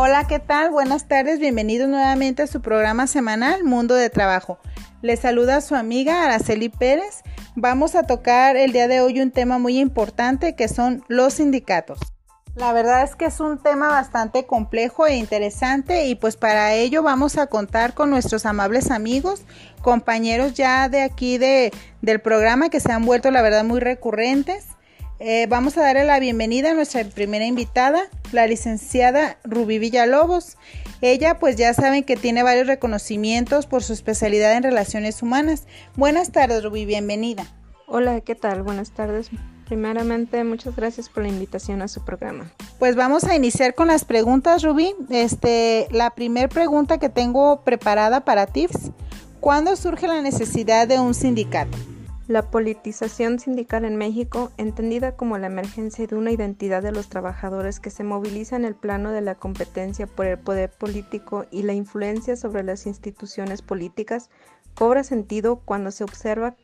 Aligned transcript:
Hola, 0.00 0.28
¿qué 0.28 0.38
tal? 0.38 0.70
Buenas 0.70 1.08
tardes, 1.08 1.40
bienvenidos 1.40 1.88
nuevamente 1.88 2.42
a 2.42 2.46
su 2.46 2.60
programa 2.60 3.08
semanal 3.08 3.64
Mundo 3.64 3.96
de 3.96 4.10
Trabajo. 4.10 4.60
Les 5.02 5.18
saluda 5.18 5.60
su 5.60 5.74
amiga 5.74 6.22
Araceli 6.22 6.68
Pérez. 6.68 7.24
Vamos 7.56 7.96
a 7.96 8.04
tocar 8.04 8.56
el 8.56 8.70
día 8.70 8.86
de 8.86 9.00
hoy 9.00 9.20
un 9.20 9.32
tema 9.32 9.58
muy 9.58 9.76
importante 9.80 10.54
que 10.54 10.68
son 10.68 11.02
los 11.08 11.34
sindicatos. 11.34 11.98
La 12.54 12.72
verdad 12.72 13.02
es 13.02 13.16
que 13.16 13.24
es 13.24 13.40
un 13.40 13.60
tema 13.60 13.88
bastante 13.88 14.46
complejo 14.46 15.04
e 15.04 15.16
interesante 15.16 16.06
y 16.06 16.14
pues 16.14 16.36
para 16.36 16.74
ello 16.74 17.02
vamos 17.02 17.36
a 17.36 17.48
contar 17.48 17.94
con 17.94 18.08
nuestros 18.08 18.46
amables 18.46 18.92
amigos, 18.92 19.42
compañeros 19.82 20.54
ya 20.54 20.88
de 20.88 21.02
aquí 21.02 21.38
de, 21.38 21.72
del 22.02 22.20
programa 22.20 22.68
que 22.68 22.78
se 22.78 22.92
han 22.92 23.04
vuelto 23.04 23.32
la 23.32 23.42
verdad 23.42 23.64
muy 23.64 23.80
recurrentes. 23.80 24.77
Eh, 25.20 25.46
vamos 25.48 25.76
a 25.76 25.82
darle 25.82 26.04
la 26.04 26.20
bienvenida 26.20 26.70
a 26.70 26.74
nuestra 26.74 27.02
primera 27.04 27.44
invitada, 27.44 28.02
la 28.30 28.46
licenciada 28.46 29.38
Rubí 29.42 29.80
Villalobos. 29.80 30.56
Ella 31.00 31.38
pues 31.40 31.56
ya 31.56 31.74
saben 31.74 32.04
que 32.04 32.16
tiene 32.16 32.44
varios 32.44 32.68
reconocimientos 32.68 33.66
por 33.66 33.82
su 33.82 33.92
especialidad 33.92 34.56
en 34.56 34.62
relaciones 34.62 35.20
humanas. 35.22 35.66
Buenas 35.96 36.30
tardes 36.30 36.62
Rubí, 36.62 36.86
bienvenida. 36.86 37.46
Hola, 37.88 38.20
¿qué 38.20 38.36
tal? 38.36 38.62
Buenas 38.62 38.92
tardes. 38.92 39.30
Primeramente, 39.66 40.44
muchas 40.44 40.76
gracias 40.76 41.08
por 41.08 41.24
la 41.24 41.30
invitación 41.30 41.82
a 41.82 41.88
su 41.88 42.04
programa. 42.04 42.52
Pues 42.78 42.94
vamos 42.94 43.24
a 43.24 43.34
iniciar 43.34 43.74
con 43.74 43.88
las 43.88 44.04
preguntas, 44.04 44.62
Rubí. 44.62 44.94
Este, 45.10 45.88
la 45.90 46.10
primera 46.10 46.48
pregunta 46.48 46.98
que 46.98 47.08
tengo 47.08 47.62
preparada 47.64 48.24
para 48.24 48.46
TIFS, 48.46 48.92
¿cuándo 49.40 49.74
surge 49.74 50.06
la 50.06 50.22
necesidad 50.22 50.86
de 50.86 51.00
un 51.00 51.12
sindicato? 51.12 51.76
La 52.28 52.50
politización 52.50 53.38
sindical 53.38 53.86
en 53.86 53.96
México, 53.96 54.52
entendida 54.58 55.16
como 55.16 55.38
la 55.38 55.46
emergencia 55.46 56.06
de 56.06 56.14
una 56.14 56.30
identidad 56.30 56.82
de 56.82 56.92
los 56.92 57.08
trabajadores 57.08 57.80
que 57.80 57.88
se 57.88 58.04
moviliza 58.04 58.54
en 58.54 58.66
el 58.66 58.74
plano 58.74 59.12
de 59.12 59.22
la 59.22 59.36
competencia 59.36 60.06
por 60.06 60.26
el 60.26 60.38
poder 60.38 60.70
político 60.70 61.46
y 61.50 61.62
la 61.62 61.72
influencia 61.72 62.36
sobre 62.36 62.64
las 62.64 62.84
instituciones 62.84 63.62
políticas, 63.62 64.28
cobra 64.74 65.04
sentido 65.04 65.62
cuando 65.64 65.90
se 65.90 66.04
observa 66.04 66.54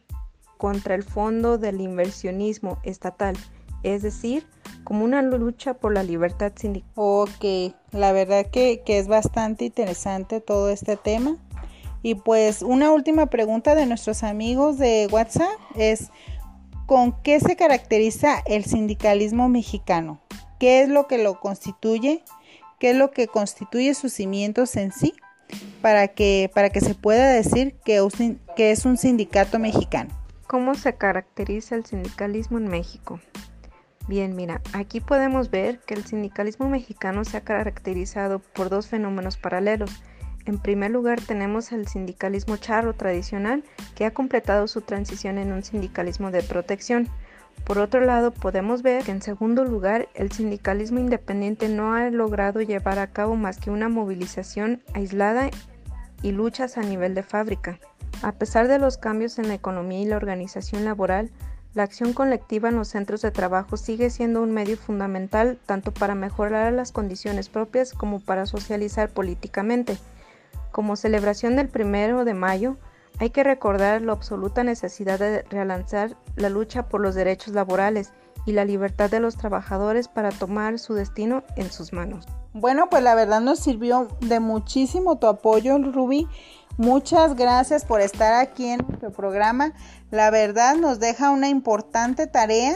contra 0.59 0.95
el 0.95 1.03
fondo 1.03 1.57
del 1.57 1.81
inversionismo 1.81 2.79
estatal, 2.83 3.35
es 3.83 4.03
decir, 4.03 4.47
como 4.85 5.03
una 5.03 5.23
lucha 5.23 5.73
por 5.73 5.95
la 5.95 6.03
libertad 6.03 6.53
sindical. 6.55 6.91
Ok, 6.95 7.75
la 7.91 8.13
verdad 8.13 8.45
que, 8.51 8.83
que 8.85 8.99
es 8.99 9.09
bastante 9.09 9.65
interesante 9.65 10.43
todo 10.43 10.69
este 10.69 10.99
tema. 10.99 11.39
Y 12.05 12.17
pues 12.17 12.61
una 12.61 12.93
última 12.93 13.31
pregunta 13.31 13.75
de 13.75 13.87
nuestros 13.87 14.25
amigos 14.25 14.77
de 14.77 15.09
WhatsApp 15.11 15.59
es, 15.75 16.11
¿con 16.85 17.19
qué 17.23 17.41
se 17.41 17.57
caracteriza 17.57 18.43
el 18.45 18.67
sindicalismo 18.67 19.49
mexicano? 19.49 20.21
¿Qué 20.61 20.83
es 20.83 20.91
lo 20.91 21.07
que 21.07 21.17
lo 21.17 21.41
constituye? 21.41 22.23
¿Qué 22.79 22.91
es 22.91 22.97
lo 22.97 23.11
que 23.11 23.27
constituye 23.27 23.95
sus 23.95 24.13
cimientos 24.13 24.77
en 24.77 24.93
sí? 24.93 25.15
Para 25.81 26.09
que, 26.09 26.51
para 26.55 26.69
que 26.69 26.83
se 26.83 26.95
pueda 26.95 27.27
decir 27.27 27.75
que, 27.87 28.07
que 28.55 28.71
es 28.71 28.85
un 28.85 28.99
sindicato 28.99 29.59
mexicano. 29.59 30.11
¿Cómo 30.47 30.75
se 30.75 30.97
caracteriza 30.97 31.75
el 31.75 31.87
sindicalismo 31.87 32.59
en 32.59 32.69
México? 32.69 33.19
Bien, 34.09 34.37
mira, 34.37 34.61
aquí 34.75 35.01
podemos 35.01 35.51
ver 35.51 35.81
que 35.81 35.95
el 35.95 36.05
sindicalismo 36.05 36.69
mexicano 36.69 37.25
se 37.25 37.39
ha 37.39 37.45
caracterizado 37.45 38.41
por 38.41 38.69
dos 38.69 38.89
fenómenos 38.89 39.39
paralelos 39.39 39.91
en 40.47 40.59
primer 40.59 40.91
lugar 40.91 41.21
tenemos 41.21 41.73
el 41.73 41.89
sindicalismo 41.89 42.57
charro 42.57 42.93
tradicional 42.95 43.65
que 43.95 44.05
ha 44.05 44.13
completado 44.13 44.69
su 44.69 44.83
transición 44.83 45.39
en 45.39 45.53
un 45.53 45.63
sindicalismo 45.63 46.31
de 46.31 46.43
protección. 46.43 47.09
Por 47.65 47.79
otro 47.79 48.01
lado, 48.01 48.31
podemos 48.31 48.83
ver 48.83 49.05
que 49.05 49.13
en 49.13 49.23
segundo 49.23 49.65
lugar 49.65 50.09
el 50.15 50.33
sindicalismo 50.33 50.99
independiente 50.99 51.69
no 51.69 51.95
ha 51.95 52.11
logrado 52.11 52.61
llevar 52.61 52.99
a 52.99 53.07
cabo 53.07 53.37
más 53.37 53.59
que 53.59 53.71
una 53.71 53.89
movilización 53.89 54.83
aislada 54.93 55.51
y 56.23 56.33
luchas 56.33 56.77
a 56.77 56.83
nivel 56.83 57.15
de 57.15 57.23
fábrica. 57.23 57.79
A 58.23 58.33
pesar 58.33 58.69
de 58.69 58.79
los 58.79 58.99
cambios 58.99 59.39
en 59.39 59.49
la 59.49 59.55
economía 59.55 60.01
y 60.01 60.07
la 60.07 60.17
organización 60.17 60.85
laboral, 60.85 61.31
la 61.75 61.83
acción 61.83 62.13
colectiva 62.13 62.69
en 62.69 62.77
los 62.77 62.89
centros 62.89 63.23
de 63.23 63.31
trabajo 63.31 63.77
sigue 63.77 64.09
siendo 64.11 64.43
un 64.43 64.53
medio 64.53 64.77
fundamental 64.77 65.59
tanto 65.67 65.93
para 65.93 66.15
mejorar 66.15 66.73
las 66.73 66.93
condiciones 66.93 67.49
propias 67.49 67.93
como 67.93 68.21
para 68.21 68.47
socializar 68.47 69.11
políticamente. 69.11 69.99
Como 70.75 70.97
celebración 70.97 71.55
del 71.55 71.69
primero 71.69 72.25
de 72.25 72.35
mayo, 72.35 72.79
hay 73.21 73.31
que 73.31 73.45
recordar 73.45 74.03
la 74.03 74.11
absoluta 74.11 74.65
necesidad 74.65 75.21
de 75.21 75.43
relanzar 75.43 76.17
la 76.35 76.49
lucha 76.49 76.89
por 76.89 77.01
los 77.01 77.15
derechos 77.15 77.55
laborales 77.55 78.13
y 78.45 78.55
la 78.55 78.65
libertad 78.65 79.09
de 79.09 79.21
los 79.21 79.37
trabajadores 79.37 80.09
para 80.09 80.31
tomar 80.31 80.81
su 80.81 80.95
destino 80.95 81.45
en 81.55 81.71
sus 81.71 81.93
manos. 81.93 82.27
Bueno, 82.55 82.89
pues 82.91 83.05
la 83.05 83.15
verdad 83.15 83.41
nos 83.41 83.61
sirvió 83.61 84.09
de 84.19 84.41
muchísimo 84.41 85.17
tu 85.17 85.29
apoyo, 85.29 85.79
Ruby. 85.79 86.27
Muchas 86.77 87.37
gracias 87.37 87.85
por 87.85 88.01
estar 88.01 88.35
aquí 88.35 88.67
en 88.67 88.85
nuestro 88.85 89.13
programa. 89.13 89.75
La 90.11 90.33
verdad 90.33 90.75
nos 90.75 90.99
deja 90.99 91.31
una 91.31 91.49
importante 91.49 92.27
tarea 92.27 92.75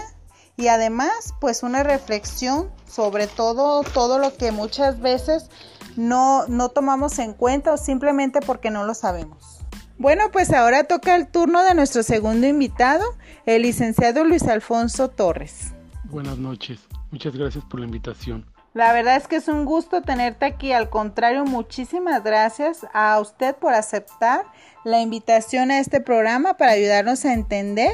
y 0.56 0.68
además 0.68 1.34
pues 1.40 1.64
una 1.64 1.82
reflexión 1.82 2.70
sobre 2.86 3.26
todo 3.26 3.82
todo 3.82 4.20
lo 4.20 4.36
que 4.36 4.52
muchas 4.52 5.00
veces 5.00 5.50
no, 5.98 6.46
no 6.46 6.68
tomamos 6.68 7.18
en 7.18 7.34
cuenta 7.34 7.72
o 7.72 7.76
simplemente 7.76 8.38
porque 8.40 8.70
no 8.70 8.84
lo 8.84 8.94
sabemos. 8.94 9.58
Bueno, 9.98 10.30
pues 10.30 10.52
ahora 10.52 10.84
toca 10.84 11.16
el 11.16 11.26
turno 11.26 11.64
de 11.64 11.74
nuestro 11.74 12.04
segundo 12.04 12.46
invitado, 12.46 13.04
el 13.46 13.62
licenciado 13.62 14.22
Luis 14.22 14.44
Alfonso 14.44 15.08
Torres. 15.08 15.72
Buenas 16.04 16.38
noches, 16.38 16.78
muchas 17.10 17.34
gracias 17.34 17.64
por 17.64 17.80
la 17.80 17.86
invitación. 17.86 18.46
La 18.74 18.92
verdad 18.92 19.16
es 19.16 19.26
que 19.26 19.36
es 19.36 19.48
un 19.48 19.64
gusto 19.64 20.02
tenerte 20.02 20.46
aquí, 20.46 20.70
al 20.70 20.88
contrario, 20.88 21.44
muchísimas 21.44 22.22
gracias 22.22 22.86
a 22.94 23.18
usted 23.18 23.56
por 23.56 23.74
aceptar 23.74 24.44
la 24.84 25.00
invitación 25.00 25.72
a 25.72 25.80
este 25.80 26.00
programa 26.00 26.54
para 26.54 26.72
ayudarnos 26.72 27.24
a 27.24 27.32
entender 27.32 27.90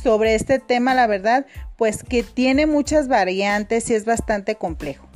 sobre 0.00 0.36
este 0.36 0.60
tema, 0.60 0.94
la 0.94 1.08
verdad, 1.08 1.44
pues 1.76 2.04
que 2.04 2.22
tiene 2.22 2.66
muchas 2.66 3.08
variantes 3.08 3.90
y 3.90 3.94
es 3.94 4.04
bastante 4.04 4.54
complejo. 4.54 5.08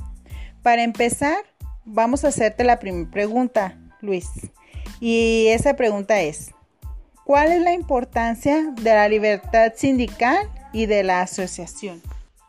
Para 0.63 0.85
empezar, 0.85 1.37
vamos 1.85 2.25
a 2.25 2.29
hacerte 2.29 2.65
la 2.65 2.79
primera 2.79 3.11
pregunta, 3.11 3.79
Luis. 4.01 4.29
Y 5.01 5.47
esa 5.49 5.75
pregunta 5.75 6.21
es, 6.21 6.55
¿cuál 7.25 7.53
es 7.53 7.63
la 7.63 7.73
importancia 7.73 8.73
de 8.73 8.95
la 8.95 9.09
libertad 9.09 9.73
sindical 9.75 10.49
y 10.73 10.87
de 10.87 11.03
la 11.03 11.23
asociación? 11.23 12.01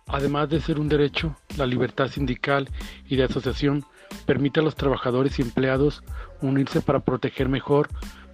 Además 0.07 0.49
de 0.49 0.61
ser 0.61 0.79
un 0.79 0.89
derecho, 0.89 1.35
la 1.57 1.65
libertad 1.65 2.07
sindical 2.07 2.69
y 3.07 3.15
de 3.15 3.23
asociación 3.23 3.85
permite 4.25 4.59
a 4.59 4.63
los 4.63 4.75
trabajadores 4.75 5.39
y 5.39 5.41
empleados 5.41 6.03
unirse 6.41 6.81
para 6.81 6.99
proteger 6.99 7.49
mejor 7.49 7.89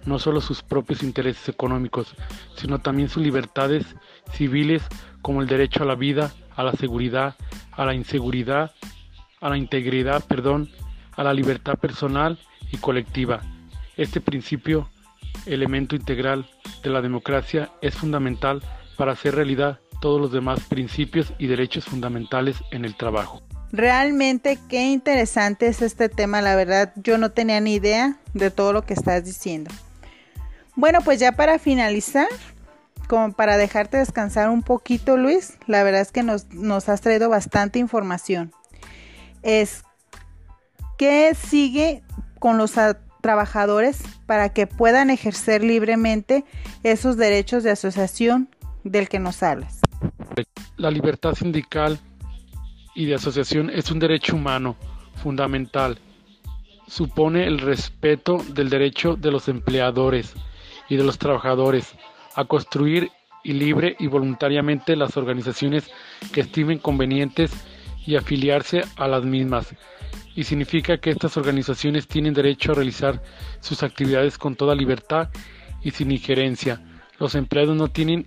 no 0.06 0.18
solo 0.18 0.40
sus 0.40 0.62
propios 0.62 1.02
intereses 1.02 1.48
económicos, 1.48 2.14
sino 2.56 2.80
también 2.80 3.08
sus 3.08 3.22
libertades 3.22 3.84
civiles 4.32 4.82
como 5.22 5.42
el 5.42 5.48
derecho 5.48 5.82
a 5.82 5.86
la 5.86 5.94
vida, 5.94 6.32
a 6.56 6.62
la 6.62 6.72
seguridad, 6.72 7.36
a 7.72 7.84
la 7.84 7.94
inseguridad, 7.94 8.72
a 9.40 9.48
la 9.50 9.58
integridad, 9.58 10.24
perdón, 10.24 10.70
a 11.20 11.22
la 11.22 11.34
libertad 11.34 11.74
personal 11.74 12.38
y 12.72 12.78
colectiva. 12.78 13.42
Este 13.98 14.22
principio, 14.22 14.88
elemento 15.44 15.94
integral 15.94 16.48
de 16.82 16.88
la 16.88 17.02
democracia, 17.02 17.70
es 17.82 17.94
fundamental 17.94 18.62
para 18.96 19.12
hacer 19.12 19.34
realidad 19.34 19.80
todos 20.00 20.18
los 20.18 20.32
demás 20.32 20.60
principios 20.60 21.34
y 21.38 21.46
derechos 21.46 21.84
fundamentales 21.84 22.56
en 22.70 22.86
el 22.86 22.96
trabajo. 22.96 23.42
Realmente 23.70 24.58
qué 24.70 24.84
interesante 24.90 25.66
es 25.66 25.82
este 25.82 26.08
tema, 26.08 26.40
la 26.40 26.56
verdad 26.56 26.94
yo 26.96 27.18
no 27.18 27.30
tenía 27.32 27.60
ni 27.60 27.74
idea 27.74 28.16
de 28.32 28.50
todo 28.50 28.72
lo 28.72 28.86
que 28.86 28.94
estás 28.94 29.22
diciendo. 29.22 29.70
Bueno, 30.74 31.00
pues 31.04 31.20
ya 31.20 31.32
para 31.32 31.58
finalizar, 31.58 32.28
como 33.08 33.34
para 33.34 33.58
dejarte 33.58 33.98
descansar 33.98 34.48
un 34.48 34.62
poquito 34.62 35.18
Luis, 35.18 35.58
la 35.66 35.82
verdad 35.82 36.00
es 36.00 36.12
que 36.12 36.22
nos, 36.22 36.88
has 36.88 37.00
traído 37.02 37.28
bastante 37.28 37.78
información. 37.78 38.52
Es 39.42 39.84
¿Qué 41.00 41.34
sigue 41.34 42.02
con 42.38 42.58
los 42.58 42.74
trabajadores 43.22 44.02
para 44.26 44.52
que 44.52 44.66
puedan 44.66 45.08
ejercer 45.08 45.64
libremente 45.64 46.44
esos 46.82 47.16
derechos 47.16 47.62
de 47.62 47.70
asociación 47.70 48.50
del 48.84 49.08
que 49.08 49.18
nos 49.18 49.42
hablas? 49.42 49.80
La 50.76 50.90
libertad 50.90 51.32
sindical 51.32 51.98
y 52.94 53.06
de 53.06 53.14
asociación 53.14 53.70
es 53.70 53.90
un 53.90 53.98
derecho 53.98 54.36
humano 54.36 54.76
fundamental. 55.22 55.98
Supone 56.86 57.46
el 57.46 57.60
respeto 57.60 58.36
del 58.50 58.68
derecho 58.68 59.16
de 59.16 59.30
los 59.30 59.48
empleadores 59.48 60.34
y 60.90 60.96
de 60.96 61.04
los 61.04 61.16
trabajadores 61.16 61.94
a 62.34 62.44
construir 62.44 63.10
y 63.42 63.54
libre 63.54 63.96
y 63.98 64.06
voluntariamente 64.06 64.96
las 64.96 65.16
organizaciones 65.16 65.90
que 66.30 66.42
estimen 66.42 66.78
convenientes 66.78 67.52
y 68.04 68.16
afiliarse 68.16 68.82
a 68.96 69.08
las 69.08 69.24
mismas 69.24 69.74
y 70.34 70.44
significa 70.44 70.98
que 70.98 71.10
estas 71.10 71.36
organizaciones 71.36 72.06
tienen 72.06 72.34
derecho 72.34 72.72
a 72.72 72.76
realizar 72.76 73.22
sus 73.60 73.82
actividades 73.82 74.38
con 74.38 74.56
toda 74.56 74.74
libertad 74.74 75.28
y 75.82 75.90
sin 75.90 76.10
injerencia. 76.10 76.82
Los 77.18 77.34
empleados 77.34 77.76
no 77.76 77.88
tienen 77.88 78.26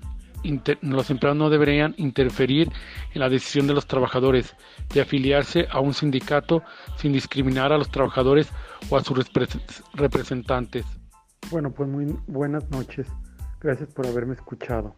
los 0.81 1.09
empleados 1.09 1.38
no 1.38 1.50
deberían 1.50 1.95
interferir 1.97 2.69
en 3.13 3.21
la 3.21 3.29
decisión 3.29 3.65
de 3.65 3.73
los 3.73 3.88
trabajadores 3.88 4.55
de 4.94 5.00
afiliarse 5.01 5.67
a 5.71 5.79
un 5.79 5.94
sindicato 5.94 6.63
sin 6.97 7.13
discriminar 7.13 7.71
a 7.71 7.77
los 7.77 7.89
trabajadores 7.89 8.50
o 8.89 8.97
a 8.97 9.03
sus 9.03 9.17
representantes. 9.94 10.85
Bueno, 11.50 11.71
pues 11.71 11.89
muy 11.89 12.13
buenas 12.27 12.69
noches. 12.71 13.07
Gracias 13.61 13.89
por 13.94 14.05
haberme 14.05 14.33
escuchado. 14.33 14.95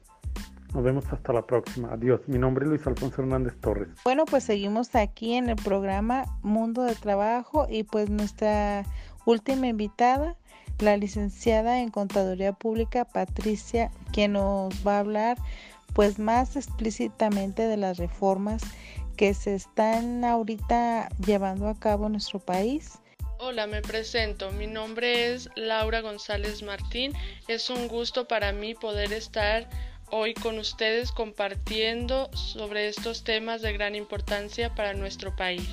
Nos 0.76 0.84
vemos 0.84 1.06
hasta 1.10 1.32
la 1.32 1.48
próxima. 1.48 1.94
Adiós. 1.94 2.20
Mi 2.28 2.38
nombre 2.38 2.66
es 2.66 2.70
Luis 2.70 2.86
Alfonso 2.86 3.22
Hernández 3.22 3.54
Torres. 3.62 3.88
Bueno, 4.04 4.26
pues 4.26 4.44
seguimos 4.44 4.94
aquí 4.94 5.36
en 5.36 5.48
el 5.48 5.56
programa 5.56 6.26
Mundo 6.42 6.84
de 6.84 6.96
Trabajo 6.96 7.66
y 7.70 7.84
pues 7.84 8.10
nuestra 8.10 8.84
última 9.26 9.68
invitada, 9.68 10.36
la 10.80 10.98
licenciada 10.98 11.80
en 11.80 11.92
Contaduría 11.92 12.52
Pública 12.52 13.06
Patricia, 13.06 13.90
quien 14.12 14.34
nos 14.34 14.86
va 14.86 14.98
a 14.98 15.00
hablar 15.00 15.38
pues 15.94 16.20
más 16.20 16.58
explícitamente 16.58 17.62
de 17.62 17.78
las 17.78 17.98
reformas 17.98 18.62
que 19.16 19.34
se 19.34 19.56
están 19.56 20.26
ahorita 20.26 21.08
llevando 21.26 21.70
a 21.70 21.80
cabo 21.80 22.08
en 22.08 22.12
nuestro 22.14 22.40
país. 22.40 23.00
Hola, 23.40 23.66
me 23.66 23.82
presento. 23.82 24.52
Mi 24.52 24.68
nombre 24.68 25.34
es 25.34 25.50
Laura 25.56 26.02
González 26.02 26.64
Martín. 26.64 27.14
Es 27.48 27.70
un 27.70 27.88
gusto 27.88 28.28
para 28.28 28.52
mí 28.52 28.76
poder 28.76 29.14
estar 29.14 29.70
hoy 30.12 30.34
con 30.34 30.58
ustedes 30.60 31.12
compartiendo 31.12 32.30
sobre 32.34 32.88
estos 32.88 33.24
temas 33.24 33.62
de 33.62 33.74
gran 33.74 33.96
importancia 33.96 34.74
para 34.74 34.94
nuestro 34.94 35.36
país. 35.36 35.68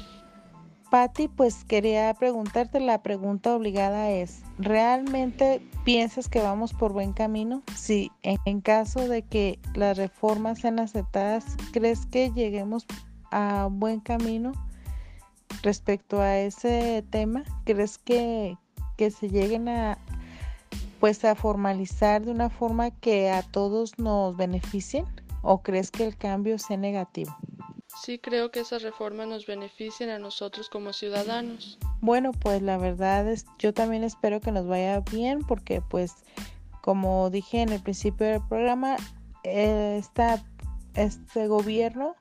Patti, 0.91 1.29
pues 1.29 1.65
quería 1.65 2.13
preguntarte, 2.13 2.79
la 2.79 3.03
pregunta 3.03 3.55
obligada 3.57 4.11
es, 4.11 4.43
¿realmente 4.59 5.63
piensas 5.85 6.29
que 6.29 6.41
vamos 6.41 6.75
por 6.75 6.93
buen 6.93 7.15
camino? 7.15 7.63
Si 7.75 8.11
en 8.23 8.61
caso 8.61 9.09
de 9.09 9.23
que 9.23 9.59
las 9.75 9.97
reformas 9.97 10.59
sean 10.59 10.79
aceptadas, 10.79 11.57
¿crees 11.73 12.05
que 12.05 12.31
lleguemos 12.31 12.85
a 13.31 13.69
buen 13.71 14.01
camino 14.01 14.53
respecto 15.63 16.21
a 16.21 16.39
ese 16.39 17.03
tema? 17.09 17.43
¿Crees 17.65 17.97
que, 17.97 18.59
que 18.99 19.11
se 19.11 19.31
lleguen 19.31 19.71
a, 19.71 19.97
pues 21.03 21.25
a 21.25 21.35
formalizar 21.35 22.25
de 22.25 22.31
una 22.31 22.49
forma 22.49 22.93
que 22.93 23.29
a 23.29 23.43
todos 23.43 23.99
nos 23.99 24.37
beneficien 24.37 25.05
o 25.43 25.61
crees 25.61 25.91
que 25.91 26.07
el 26.07 26.17
cambio 26.17 26.61
sea 26.61 26.77
negativo? 26.77 27.37
Sí 28.05 28.21
creo 28.21 28.53
que 28.53 28.61
esas 28.61 28.83
reformas 28.83 29.27
nos 29.27 29.45
beneficien 29.45 30.11
a 30.11 30.21
nosotros 30.21 30.69
como 30.69 30.93
ciudadanos. 30.93 31.77
Bueno, 32.01 32.31
pues 32.31 32.63
la 32.63 32.79
verdad 32.79 33.29
es, 33.29 33.47
yo 33.59 33.75
también 33.75 34.05
espero 34.05 34.41
que 34.41 34.53
nos 34.53 34.69
vaya 34.69 35.01
bien 35.01 35.41
porque 35.41 35.81
pues 35.81 36.15
como 36.83 37.31
dije 37.31 37.63
en 37.63 37.71
el 37.71 37.83
principio 37.83 38.29
del 38.29 38.47
programa, 38.47 38.95
esta, 39.43 40.41
este 40.95 41.49
gobierno 41.49 42.15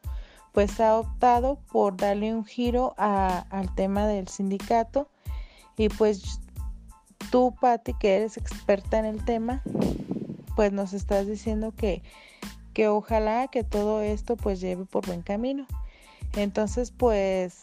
pues 0.54 0.80
ha 0.80 0.98
optado 0.98 1.60
por 1.72 1.98
darle 1.98 2.34
un 2.34 2.46
giro 2.46 2.96
al 2.98 3.76
tema 3.76 4.08
del 4.08 4.28
sindicato 4.28 5.08
y 5.78 5.90
pues 5.90 6.42
tú, 7.30 7.56
Patti, 7.60 7.94
que 7.94 8.16
eres 8.16 8.38
experta 8.38 9.00
en 9.00 9.06
el 9.06 9.24
tema, 9.24 9.62
pues 10.56 10.72
nos 10.72 10.94
estás 10.94 11.28
diciendo 11.28 11.74
que, 11.76 12.02
que 12.74 12.88
ojalá 12.88 13.48
que 13.48 13.64
todo 13.64 14.02
esto 14.02 14.38
pues 14.38 14.60
lleve 14.60 14.86
por 14.86 15.06
buen 15.06 15.22
camino. 15.22 15.66
Entonces, 16.36 16.92
pues 16.92 17.60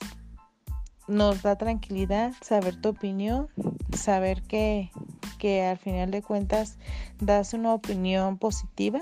nos 1.06 1.42
da 1.42 1.56
tranquilidad 1.56 2.34
saber 2.42 2.80
tu 2.80 2.90
opinión, 2.90 3.48
saber 3.96 4.42
que, 4.42 4.90
que 5.38 5.64
al 5.64 5.78
final 5.78 6.10
de 6.10 6.22
cuentas 6.22 6.76
das 7.18 7.54
una 7.54 7.72
opinión 7.72 8.36
positiva 8.36 9.00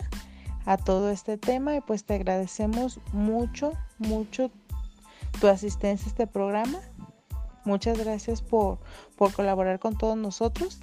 a 0.65 0.77
todo 0.77 1.11
este 1.11 1.37
tema 1.37 1.77
y 1.77 1.81
pues 1.81 2.05
te 2.05 2.15
agradecemos 2.15 3.01
mucho, 3.13 3.73
mucho 3.99 4.51
tu 5.41 5.49
asistencia 5.49 6.07
a 6.07 6.11
este 6.11 6.27
programa 6.27 6.81
Muchas 7.67 7.99
gracias 7.99 8.43
por, 8.43 8.79
por 9.17 9.33
colaborar 9.33 9.79
con 9.79 9.97
todos 9.97 10.17
nosotros. 10.17 10.81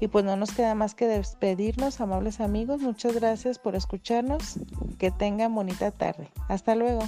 Y 0.00 0.06
pues 0.06 0.24
no 0.24 0.36
nos 0.36 0.52
queda 0.52 0.76
más 0.76 0.94
que 0.94 1.06
despedirnos, 1.06 2.00
amables 2.00 2.40
amigos. 2.40 2.80
Muchas 2.80 3.14
gracias 3.14 3.58
por 3.58 3.74
escucharnos. 3.74 4.60
Que 4.98 5.10
tengan 5.10 5.54
bonita 5.54 5.90
tarde. 5.90 6.30
Hasta 6.48 6.76
luego. 6.76 7.02